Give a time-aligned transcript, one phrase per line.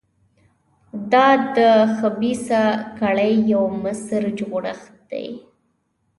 [1.11, 1.57] دا د
[1.97, 2.63] خبیثه
[2.99, 5.27] کړۍ یو مضر جوړښت دی.